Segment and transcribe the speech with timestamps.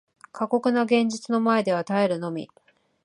[0.31, 2.49] 過酷な現実の前では耐えるのみ